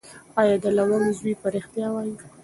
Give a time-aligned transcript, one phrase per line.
[0.39, 2.15] ایا د لونګ زوی به ریښتیا وایي؟